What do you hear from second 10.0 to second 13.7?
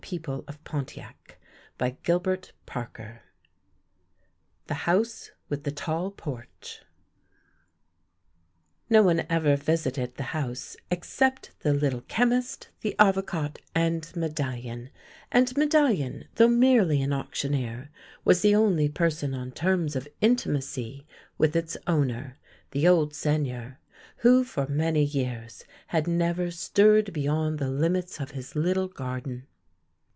the House except the Little Chemist, the Avocat,